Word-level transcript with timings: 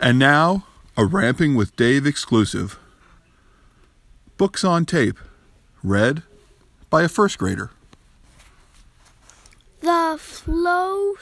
And 0.00 0.18
now, 0.18 0.64
a 0.96 1.04
Ramping 1.04 1.56
with 1.56 1.74
Dave 1.74 2.06
exclusive. 2.06 2.78
Books 4.36 4.62
on 4.62 4.84
tape, 4.84 5.18
read 5.82 6.22
by 6.88 7.02
a 7.02 7.08
first 7.08 7.36
grader. 7.36 7.70
The 9.80 10.16
flow 10.18 11.14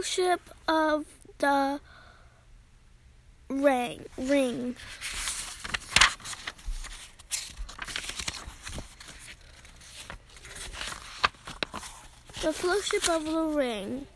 ship, 0.00 0.40
of 0.68 1.06
the 1.38 1.80
ring. 3.48 4.06
Ring. 4.16 4.76
The 12.42 12.52
flow 12.52 12.80
ship 12.80 13.08
of 13.08 13.24
the 13.24 13.42
ring. 13.54 14.06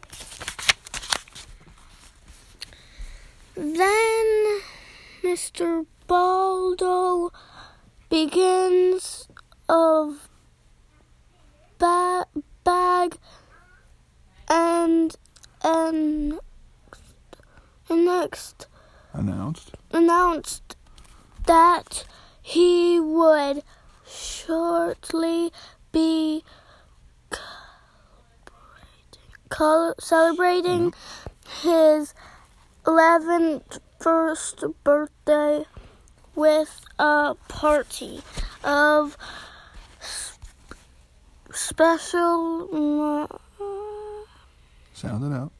Then 3.56 4.60
Mr. 5.22 5.86
Baldo 6.06 7.30
begins 8.10 9.28
of 9.68 10.28
ba- 11.78 12.26
bag 12.64 13.16
and 14.48 15.14
and 15.62 16.38
and 17.88 18.04
next 18.04 18.66
Announced. 19.12 19.70
announced 19.92 20.76
that 21.46 22.04
he 22.42 22.98
would 23.00 23.62
shortly 24.06 25.52
be 25.92 26.42
cel- 29.52 29.94
celebrating 30.00 30.92
his 31.62 32.12
11th 33.04 33.80
first 34.00 34.64
birthday 34.82 35.66
with 36.34 36.80
a 36.98 37.34
party 37.48 38.22
of 38.64 39.18
special 41.52 43.28
Sound 44.94 45.24
it 45.24 45.36
out. 45.36 45.52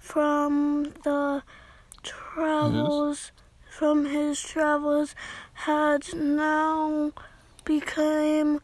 from 0.05 0.83
the 1.03 1.41
travels 2.03 3.31
from 3.69 4.05
his 4.05 4.39
travels 4.41 5.16
had 5.53 6.03
now 6.13 7.11
become 7.66 8.61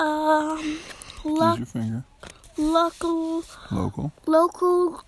um 0.00 0.78
lo- 1.24 2.02
local 2.58 3.44
Local. 3.70 4.12
local 4.26 5.02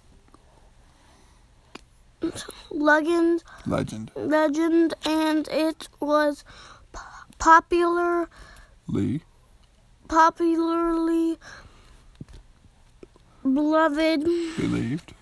legend 2.70 3.42
Legend. 3.66 4.10
legend 4.14 4.94
and 5.04 5.48
it 5.48 5.88
was 6.00 6.44
p- 6.92 7.00
popular 7.38 8.28
Lee. 8.86 9.22
popularly 10.08 11.38
beloved 13.44 14.24
Believed. 14.56 15.14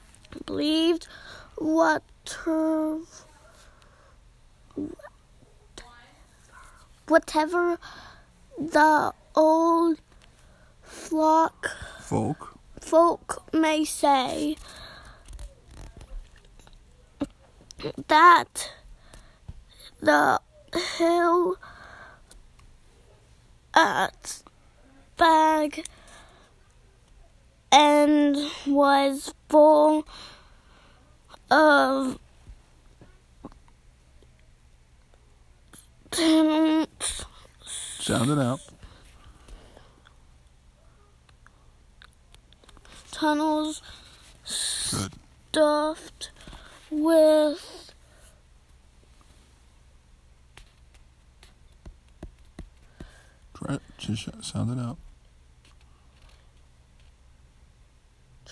believed 0.46 1.08
what 1.56 2.02
whatever 7.08 7.78
the 8.58 9.12
old 9.34 10.00
flock 10.82 11.70
Folk. 12.00 12.58
folk 12.80 13.42
may 13.52 13.84
say 13.84 14.56
that 18.06 18.72
the 20.00 20.40
hill 20.96 21.56
at 23.74 24.42
bag 25.16 25.84
and 27.72 28.36
was 28.66 29.32
full 29.48 30.06
of 31.50 32.18
tunnels, 36.10 37.24
Sound 37.98 38.30
it 38.30 38.38
out. 38.38 38.60
tunnels 43.12 43.80
Good. 44.90 45.12
stuffed 45.50 46.30
with 46.90 47.92
Try 53.54 53.74
it. 53.76 53.82
Just 53.98 54.44
sound 54.44 54.76
it 54.76 54.82
out. 54.82 54.98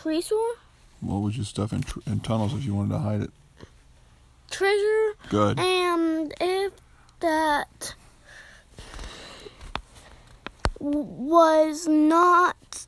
Treasure, 0.02 0.34
What 1.00 1.20
would 1.22 1.36
you 1.36 1.44
stuff 1.44 1.72
in, 1.72 1.82
tr- 1.82 2.00
in 2.06 2.20
tunnels 2.20 2.54
if 2.54 2.64
you 2.64 2.74
wanted 2.74 2.90
to 2.90 2.98
hide 2.98 3.20
it? 3.22 3.30
treasure, 4.50 5.12
Good. 5.28 5.58
and 5.60 6.34
if 6.40 6.72
that 7.20 7.94
was 10.80 11.86
not 11.86 12.86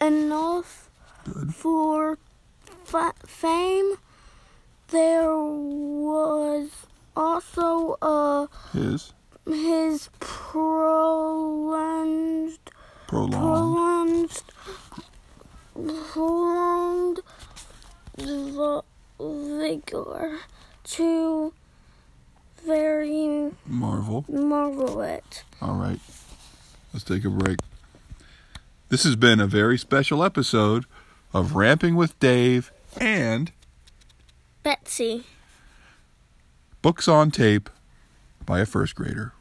enough 0.00 0.88
Good. 1.24 1.54
for 1.54 2.18
fa- 2.84 3.14
fame, 3.24 3.94
there 4.88 5.32
was 5.34 6.68
also 7.16 7.96
a 8.02 8.48
His 8.72 9.12
his 9.46 10.10
prolonged 10.20 11.28
prolonged 13.06 14.42
prolonged 15.74 16.10
prolonged 16.12 17.20
v- 18.18 18.80
vigor 19.70 20.38
to 20.82 21.52
very 22.66 23.52
marvel. 23.64 24.24
marvel 24.28 25.00
it. 25.00 25.44
All 25.62 25.74
right. 25.74 26.00
Let's 26.92 27.04
take 27.04 27.24
a 27.24 27.30
break. 27.30 27.58
This 28.88 29.04
has 29.04 29.14
been 29.14 29.38
a 29.38 29.46
very 29.46 29.78
special 29.78 30.24
episode 30.24 30.86
of 31.32 31.54
Ramping 31.54 31.94
with 31.94 32.18
Dave 32.18 32.72
and 33.00 33.52
Betsy. 34.64 35.24
Books 36.82 37.06
on 37.06 37.30
Tape 37.30 37.70
by 38.44 38.58
a 38.58 38.66
first 38.66 38.96
grader. 38.96 39.32